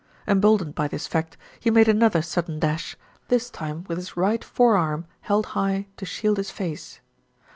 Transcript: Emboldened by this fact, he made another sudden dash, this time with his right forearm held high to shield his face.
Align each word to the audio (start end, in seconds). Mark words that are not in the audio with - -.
Emboldened 0.27 0.73
by 0.73 0.87
this 0.87 1.05
fact, 1.05 1.37
he 1.59 1.69
made 1.69 1.87
another 1.87 2.23
sudden 2.23 2.57
dash, 2.57 2.97
this 3.27 3.51
time 3.51 3.85
with 3.87 3.99
his 3.99 4.17
right 4.17 4.43
forearm 4.43 5.05
held 5.19 5.45
high 5.53 5.85
to 5.95 6.07
shield 6.07 6.37
his 6.37 6.49
face. 6.49 7.01